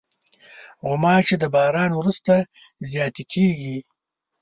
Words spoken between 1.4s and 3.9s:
باران وروسته زیاتې کېږي.